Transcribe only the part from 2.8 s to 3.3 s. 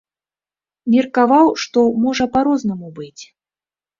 быць.